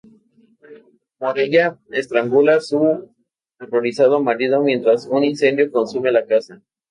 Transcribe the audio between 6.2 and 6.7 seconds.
casa.